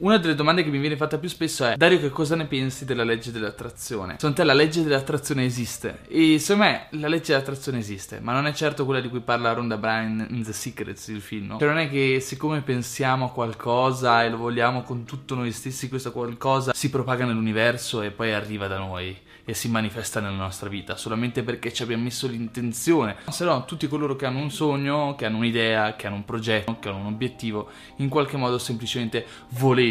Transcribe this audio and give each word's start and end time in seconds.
Una 0.00 0.16
delle 0.18 0.36
domande 0.36 0.62
che 0.62 0.70
mi 0.70 0.78
viene 0.78 0.96
fatta 0.96 1.18
più 1.18 1.28
spesso 1.28 1.64
è 1.64 1.74
Dario 1.74 1.98
che 1.98 2.10
cosa 2.10 2.36
ne 2.36 2.44
pensi 2.44 2.84
della 2.84 3.02
legge 3.02 3.32
dell'attrazione? 3.32 4.12
Secondo 4.12 4.36
te 4.36 4.44
la 4.44 4.52
legge 4.52 4.84
dell'attrazione 4.84 5.44
esiste? 5.44 6.02
E 6.06 6.38
secondo 6.38 6.70
me 6.70 6.86
la 6.90 7.08
legge 7.08 7.32
dell'attrazione 7.32 7.78
esiste, 7.78 8.20
ma 8.20 8.32
non 8.32 8.46
è 8.46 8.52
certo 8.52 8.84
quella 8.84 9.00
di 9.00 9.08
cui 9.08 9.18
parla 9.18 9.54
Rhonda 9.54 9.76
Bryan 9.76 10.24
in 10.30 10.44
The 10.44 10.52
Secrets, 10.52 11.08
il 11.08 11.20
film. 11.20 11.58
Cioè 11.58 11.66
non 11.66 11.78
è 11.78 11.90
che 11.90 12.20
siccome 12.20 12.60
pensiamo 12.60 13.24
a 13.24 13.30
qualcosa 13.32 14.22
e 14.22 14.30
lo 14.30 14.36
vogliamo 14.36 14.82
con 14.82 15.02
tutto 15.02 15.34
noi 15.34 15.50
stessi, 15.50 15.88
questo 15.88 16.12
qualcosa 16.12 16.72
si 16.74 16.90
propaga 16.90 17.24
nell'universo 17.24 18.00
e 18.00 18.12
poi 18.12 18.32
arriva 18.32 18.68
da 18.68 18.78
noi 18.78 19.26
e 19.48 19.54
si 19.54 19.70
manifesta 19.70 20.20
nella 20.20 20.36
nostra 20.36 20.68
vita 20.68 20.94
solamente 20.96 21.42
perché 21.42 21.72
ci 21.72 21.82
abbiamo 21.82 22.02
messo 22.02 22.26
l'intenzione. 22.26 23.16
Se 23.30 23.46
no, 23.46 23.64
tutti 23.64 23.88
coloro 23.88 24.14
che 24.14 24.26
hanno 24.26 24.40
un 24.40 24.50
sogno, 24.50 25.14
che 25.14 25.24
hanno 25.24 25.38
un'idea, 25.38 25.96
che 25.96 26.06
hanno 26.06 26.16
un 26.16 26.26
progetto, 26.26 26.76
che 26.78 26.90
hanno 26.90 26.98
un 26.98 27.06
obiettivo, 27.06 27.70
in 27.96 28.10
qualche 28.10 28.36
modo 28.36 28.58
semplicemente 28.58 29.24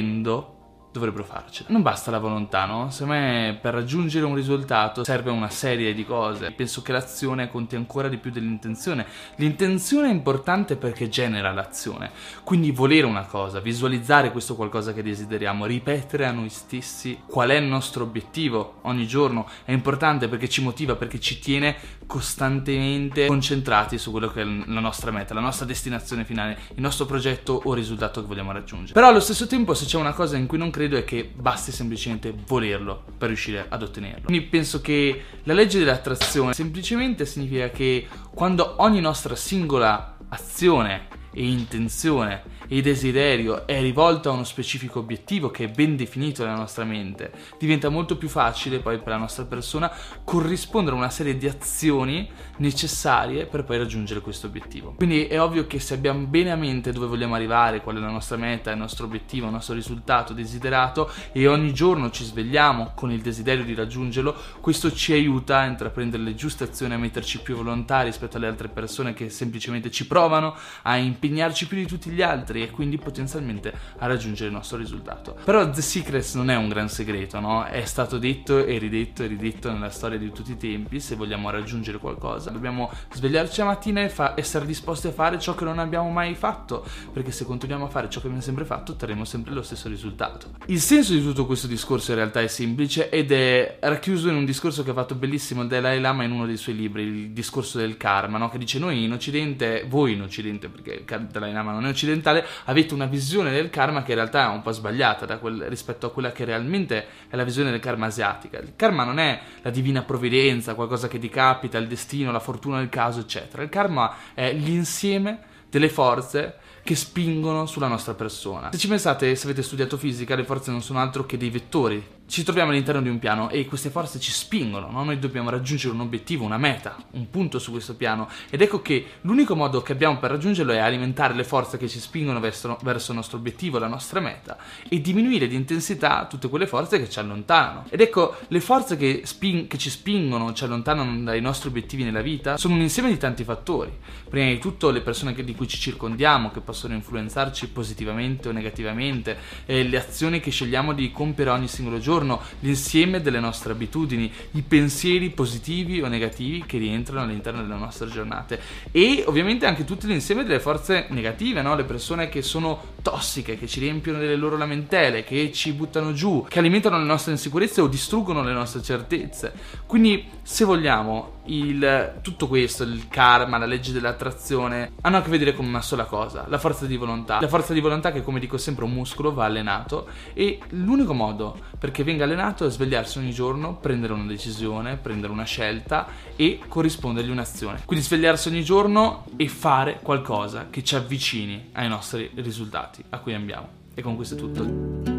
lindo. 0.01 0.56
Dovrebbero 0.97 1.23
farcela. 1.23 1.69
Non 1.71 1.81
basta 1.81 2.11
la 2.11 2.19
volontà, 2.19 2.65
no? 2.65 2.89
Secondo 2.89 3.13
me 3.13 3.57
per 3.61 3.73
raggiungere 3.73 4.25
un 4.25 4.35
risultato 4.35 5.03
serve 5.03 5.31
una 5.31 5.49
serie 5.49 5.93
di 5.93 6.05
cose. 6.05 6.51
Penso 6.51 6.81
che 6.81 6.91
l'azione 6.91 7.49
conti 7.49 7.75
ancora 7.75 8.07
di 8.07 8.17
più 8.17 8.31
dell'intenzione. 8.31 9.05
L'intenzione 9.35 10.09
è 10.09 10.11
importante 10.11 10.75
perché 10.75 11.09
genera 11.09 11.51
l'azione. 11.51 12.11
Quindi 12.43 12.71
volere 12.71 13.05
una 13.05 13.25
cosa, 13.25 13.59
visualizzare 13.59 14.31
questo 14.31 14.55
qualcosa 14.55 14.93
che 14.93 15.03
desideriamo, 15.03 15.65
ripetere 15.65 16.25
a 16.25 16.31
noi 16.31 16.49
stessi 16.49 17.21
qual 17.25 17.49
è 17.49 17.55
il 17.55 17.65
nostro 17.65 18.03
obiettivo 18.03 18.79
ogni 18.83 19.07
giorno 19.07 19.47
è 19.63 19.71
importante 19.71 20.27
perché 20.27 20.49
ci 20.49 20.61
motiva, 20.61 20.95
perché 20.95 21.19
ci 21.19 21.39
tiene 21.39 21.75
costantemente 22.05 23.25
concentrati 23.27 23.97
su 23.97 24.11
quello 24.11 24.29
che 24.29 24.41
è 24.41 24.45
la 24.45 24.79
nostra 24.79 25.11
meta, 25.11 25.33
la 25.33 25.41
nostra 25.41 25.65
destinazione 25.65 26.23
finale, 26.23 26.57
il 26.75 26.81
nostro 26.81 27.05
progetto 27.05 27.61
o 27.65 27.73
risultato 27.73 28.21
che 28.21 28.27
vogliamo 28.27 28.51
raggiungere. 28.51 28.93
Però 28.93 29.07
allo 29.07 29.19
stesso 29.19 29.47
tempo 29.47 29.73
se 29.73 29.85
c'è 29.85 29.97
una 29.97 30.13
cosa 30.13 30.37
in 30.37 30.47
cui 30.47 30.57
non 30.57 30.71
credo 30.71 30.86
è 30.95 31.03
che 31.03 31.29
basti 31.33 31.71
semplicemente 31.71 32.33
volerlo 32.45 33.03
per 33.17 33.27
riuscire 33.27 33.65
ad 33.67 33.81
ottenerlo. 33.81 34.25
Quindi 34.25 34.45
penso 34.45 34.79
che 34.79 35.23
la 35.43 35.53
legge 35.53 35.79
dell'attrazione 35.79 36.53
semplicemente 36.53 37.25
significa 37.25 37.69
che 37.69 38.07
quando 38.33 38.75
ogni 38.77 39.01
nostra 39.01 39.35
singola 39.35 40.17
azione 40.29 41.07
e 41.33 41.45
intenzione 41.45 42.55
e 42.67 42.81
desiderio 42.81 43.65
è 43.65 43.79
rivolto 43.81 44.29
a 44.29 44.33
uno 44.33 44.43
specifico 44.43 44.99
obiettivo 44.99 45.49
che 45.49 45.65
è 45.65 45.67
ben 45.69 45.95
definito 45.95 46.43
nella 46.43 46.57
nostra 46.57 46.83
mente, 46.83 47.31
diventa 47.57 47.89
molto 47.89 48.17
più 48.17 48.27
facile 48.27 48.79
poi 48.79 48.97
per 48.97 49.09
la 49.09 49.17
nostra 49.17 49.45
persona 49.45 49.91
corrispondere 50.23 50.95
a 50.95 50.99
una 50.99 51.09
serie 51.09 51.37
di 51.37 51.47
azioni 51.47 52.29
necessarie 52.57 53.45
per 53.45 53.63
poi 53.63 53.77
raggiungere 53.77 54.21
questo 54.21 54.47
obiettivo. 54.47 54.93
Quindi 54.97 55.25
è 55.25 55.41
ovvio 55.41 55.67
che 55.67 55.79
se 55.79 55.93
abbiamo 55.93 56.25
bene 56.25 56.51
a 56.51 56.55
mente 56.55 56.91
dove 56.91 57.07
vogliamo 57.07 57.35
arrivare, 57.35 57.81
qual 57.81 57.97
è 57.97 57.99
la 57.99 58.09
nostra 58.09 58.37
meta, 58.37 58.71
il 58.71 58.77
nostro 58.77 59.05
obiettivo, 59.05 59.45
il 59.45 59.53
nostro 59.53 59.73
risultato 59.73 60.33
desiderato 60.33 61.09
e 61.31 61.47
ogni 61.47 61.73
giorno 61.73 62.09
ci 62.09 62.23
svegliamo 62.23 62.91
con 62.95 63.11
il 63.11 63.21
desiderio 63.21 63.63
di 63.63 63.73
raggiungerlo, 63.73 64.35
questo 64.59 64.91
ci 64.91 65.13
aiuta 65.13 65.59
a 65.59 65.65
intraprendere 65.65 66.23
le 66.23 66.35
giuste 66.35 66.65
azioni, 66.65 66.93
a 66.93 66.97
metterci 66.97 67.41
più 67.41 67.55
volontà 67.55 68.01
rispetto 68.01 68.37
alle 68.37 68.47
altre 68.47 68.67
persone 68.67 69.13
che 69.13 69.29
semplicemente 69.29 69.91
ci 69.91 70.07
provano, 70.07 70.55
a 70.83 70.97
impegnarci 70.97 71.67
più 71.67 71.77
di 71.77 71.85
tutti 71.85 72.09
gli 72.09 72.21
altri 72.21 72.56
altri 72.57 72.63
e 72.63 72.71
quindi 72.71 72.97
potenzialmente 72.97 73.73
a 73.97 74.07
raggiungere 74.07 74.47
il 74.47 74.53
nostro 74.53 74.77
risultato. 74.77 75.37
Però 75.43 75.69
The 75.69 75.81
Secrets 75.81 76.33
non 76.33 76.49
è 76.49 76.55
un 76.55 76.67
gran 76.67 76.89
segreto, 76.89 77.39
no? 77.39 77.63
È 77.63 77.85
stato 77.85 78.17
detto 78.17 78.65
e 78.65 78.77
ridetto 78.77 79.23
e 79.23 79.27
ridetto 79.27 79.71
nella 79.71 79.89
storia 79.89 80.17
di 80.17 80.31
tutti 80.31 80.51
i 80.51 80.57
tempi, 80.57 80.99
se 80.99 81.15
vogliamo 81.15 81.49
raggiungere 81.49 81.99
qualcosa 81.99 82.49
dobbiamo 82.49 82.89
svegliarci 83.13 83.59
la 83.59 83.65
mattina 83.65 84.01
e 84.01 84.09
fa- 84.09 84.33
essere 84.35 84.65
disposti 84.65 85.07
a 85.07 85.11
fare 85.11 85.39
ciò 85.39 85.53
che 85.55 85.63
non 85.63 85.79
abbiamo 85.79 86.09
mai 86.09 86.33
fatto, 86.35 86.85
perché 87.13 87.31
se 87.31 87.45
continuiamo 87.45 87.85
a 87.85 87.89
fare 87.89 88.09
ciò 88.09 88.19
che 88.19 88.25
abbiamo 88.25 88.43
sempre 88.43 88.65
fatto 88.65 88.93
otterremo 88.93 89.25
sempre 89.25 89.53
lo 89.53 89.61
stesso 89.61 89.87
risultato. 89.89 90.51
Il 90.67 90.79
senso 90.79 91.13
di 91.13 91.21
tutto 91.21 91.45
questo 91.45 91.67
discorso 91.67 92.11
in 92.11 92.17
realtà 92.17 92.41
è 92.41 92.47
semplice 92.47 93.09
ed 93.09 93.31
è 93.31 93.77
racchiuso 93.81 94.29
in 94.29 94.35
un 94.35 94.45
discorso 94.45 94.83
che 94.83 94.91
ha 94.91 94.93
fatto 94.93 95.15
bellissimo 95.15 95.65
Dalai 95.65 95.99
Lama 95.99 96.23
in 96.23 96.31
uno 96.31 96.45
dei 96.45 96.57
suoi 96.57 96.75
libri, 96.75 97.03
il 97.03 97.29
discorso 97.31 97.77
del 97.77 97.97
karma, 97.97 98.37
no? 98.37 98.49
che 98.49 98.57
dice 98.57 98.79
noi 98.79 99.03
in 99.03 99.11
Occidente, 99.11 99.85
voi 99.87 100.13
in 100.13 100.21
Occidente, 100.21 100.69
perché 100.69 101.03
il 101.07 101.27
Dalai 101.31 101.51
Lama 101.51 101.71
non 101.71 101.85
è 101.85 101.89
occidentale, 101.89 102.45
avete 102.65 102.93
una 102.93 103.05
visione 103.05 103.51
del 103.51 103.69
karma 103.69 104.03
che 104.03 104.11
in 104.11 104.17
realtà 104.17 104.45
è 104.45 104.53
un 104.53 104.61
po' 104.61 104.71
sbagliata 104.71 105.37
quel, 105.37 105.63
rispetto 105.69 106.07
a 106.07 106.11
quella 106.11 106.31
che 106.31 106.45
realmente 106.45 107.05
è 107.29 107.35
la 107.35 107.43
visione 107.43 107.71
del 107.71 107.79
karma 107.79 108.07
asiatica. 108.07 108.59
Il 108.59 108.73
karma 108.75 109.03
non 109.03 109.19
è 109.19 109.39
la 109.61 109.69
divina 109.69 110.03
provvidenza, 110.03 110.75
qualcosa 110.75 111.07
che 111.07 111.19
ti 111.19 111.29
capita, 111.29 111.77
il 111.77 111.87
destino, 111.87 112.31
la 112.31 112.39
fortuna 112.39 112.77
del 112.77 112.89
caso, 112.89 113.19
eccetera. 113.19 113.63
Il 113.63 113.69
karma 113.69 114.15
è 114.33 114.51
l'insieme 114.53 115.39
delle 115.69 115.89
forze 115.89 116.55
che 116.83 116.95
spingono 116.95 117.65
sulla 117.65 117.87
nostra 117.87 118.13
persona. 118.13 118.71
Se 118.71 118.77
ci 118.77 118.87
pensate, 118.87 119.35
se 119.35 119.45
avete 119.45 119.61
studiato 119.61 119.97
fisica, 119.97 120.35
le 120.35 120.45
forze 120.45 120.71
non 120.71 120.81
sono 120.81 120.99
altro 120.99 121.25
che 121.25 121.37
dei 121.37 121.49
vettori 121.49 122.15
ci 122.27 122.43
troviamo 122.43 122.71
all'interno 122.71 123.01
di 123.01 123.09
un 123.09 123.19
piano 123.19 123.49
e 123.49 123.65
queste 123.65 123.89
forze 123.89 124.19
ci 124.19 124.31
spingono, 124.31 124.91
no? 124.91 125.03
noi 125.03 125.17
dobbiamo 125.17 125.49
raggiungere 125.49 125.93
un 125.93 126.01
obiettivo, 126.01 126.43
una 126.43 126.57
meta, 126.57 126.95
un 127.11 127.29
punto 127.29 127.57
su 127.57 127.71
questo 127.71 127.95
piano 127.95 128.29
ed 128.49 128.61
ecco 128.61 128.81
che 128.81 129.05
l'unico 129.21 129.55
modo 129.55 129.81
che 129.81 129.93
abbiamo 129.93 130.17
per 130.17 130.31
raggiungerlo 130.31 130.73
è 130.73 130.77
alimentare 130.77 131.33
le 131.33 131.43
forze 131.43 131.77
che 131.77 131.87
ci 131.87 131.99
spingono 131.99 132.39
verso, 132.39 132.77
verso 132.83 133.11
il 133.11 133.17
nostro 133.17 133.37
obiettivo, 133.37 133.79
la 133.79 133.87
nostra 133.87 134.19
meta 134.19 134.57
e 134.89 134.99
diminuire 134.99 135.47
di 135.47 135.55
intensità 135.55 136.25
tutte 136.25 136.49
quelle 136.49 136.67
forze 136.67 136.99
che 136.99 137.09
ci 137.09 137.19
allontanano. 137.19 137.85
Ed 137.89 138.01
ecco, 138.01 138.35
le 138.49 138.59
forze 138.59 138.97
che, 138.97 139.21
spin- 139.23 139.67
che 139.67 139.77
ci 139.77 139.89
spingono, 139.89 140.53
ci 140.53 140.63
allontanano 140.65 141.23
dai 141.23 141.41
nostri 141.41 141.69
obiettivi 141.69 142.03
nella 142.03 142.21
vita 142.21 142.57
sono 142.57 142.75
un 142.75 142.81
insieme 142.81 143.09
di 143.09 143.17
tanti 143.17 143.43
fattori. 143.43 143.91
Prima 144.29 144.47
di 144.47 144.59
tutto 144.59 144.89
le 144.89 145.01
persone 145.01 145.33
che, 145.33 145.43
di 145.43 145.55
cui 145.55 145.67
ci 145.67 145.77
circondiamo, 145.77 146.51
che 146.51 146.59
possono 146.59 146.93
influenzarci 146.93 147.69
positivamente 147.69 148.49
o 148.49 148.51
negativamente, 148.51 149.37
eh, 149.65 149.83
le 149.83 149.97
azioni 149.97 150.39
che 150.39 150.51
scegliamo 150.51 150.93
di 150.93 151.11
compiere 151.11 151.51
ogni 151.51 151.67
singolo 151.67 151.99
giorno, 151.99 152.15
giorno, 152.17 152.41
l'insieme 152.61 153.21
delle 153.21 153.39
nostre 153.39 153.73
abitudini, 153.73 154.31
i 154.51 154.61
pensieri 154.61 155.29
positivi 155.29 156.01
o 156.01 156.07
negativi 156.07 156.63
che 156.65 156.77
rientrano 156.77 157.23
all'interno 157.23 157.61
delle 157.61 157.75
nostre 157.75 158.07
giornate 158.07 158.59
e 158.91 159.23
ovviamente 159.27 159.65
anche 159.65 159.83
tutto 159.83 160.07
l'insieme 160.07 160.43
delle 160.43 160.59
forze 160.59 161.05
negative, 161.09 161.61
no? 161.61 161.75
le 161.75 161.83
persone 161.83 162.29
che 162.29 162.41
sono 162.41 162.95
tossiche, 163.01 163.57
che 163.57 163.67
ci 163.67 163.79
riempiono 163.79 164.17
delle 164.17 164.35
loro 164.35 164.57
lamentele, 164.57 165.23
che 165.23 165.51
ci 165.53 165.73
buttano 165.73 166.13
giù, 166.13 166.45
che 166.47 166.59
alimentano 166.59 166.97
le 166.97 167.05
nostre 167.05 167.31
insicurezze 167.31 167.81
o 167.81 167.87
distruggono 167.87 168.43
le 168.43 168.53
nostre 168.53 168.81
certezze. 168.81 169.53
Quindi 169.85 170.27
se 170.41 170.65
vogliamo 170.65 171.35
il, 171.47 172.19
tutto 172.21 172.47
questo, 172.47 172.83
il 172.83 173.07
karma, 173.07 173.57
la 173.57 173.65
legge 173.65 173.91
dell'attrazione, 173.91 174.93
hanno 175.01 175.17
a 175.17 175.21
che 175.21 175.29
vedere 175.29 175.53
con 175.53 175.65
una 175.65 175.81
sola 175.81 176.05
cosa, 176.05 176.45
la 176.47 176.57
forza 176.57 176.85
di 176.85 176.97
volontà. 176.97 177.39
La 177.39 177.47
forza 177.47 177.73
di 177.73 177.79
volontà 177.79 178.11
che, 178.11 178.23
come 178.23 178.39
dico 178.39 178.57
sempre, 178.57 178.85
un 178.85 178.91
muscolo 178.91 179.33
va 179.33 179.45
allenato 179.45 180.07
e 180.33 180.59
l'unico 180.69 181.13
modo 181.13 181.57
perché 181.77 182.03
venga 182.07 182.23
allenato 182.23 182.65
è 182.65 182.71
svegliarsi 182.71 183.17
ogni 183.17 183.33
giorno, 183.33 183.75
prendere 183.75 184.13
una 184.13 184.23
decisione, 184.23 184.95
prendere 184.95 185.33
una 185.33 185.43
scelta 185.43 186.07
e 186.37 186.61
corrispondergli 186.65 187.29
un'azione. 187.29 187.81
Quindi 187.83 188.05
svegliarsi 188.05 188.47
ogni 188.47 188.63
giorno 188.63 189.25
e 189.35 189.49
fare 189.49 189.99
qualcosa 190.01 190.67
che 190.69 190.85
ci 190.85 190.95
avvicini 190.95 191.71
ai 191.73 191.89
nostri 191.89 192.31
risultati, 192.35 193.03
a 193.09 193.19
cui 193.19 193.33
andiamo. 193.33 193.67
E 193.93 194.01
con 194.01 194.15
questo 194.15 194.35
è 194.35 194.37
tutto. 194.37 195.16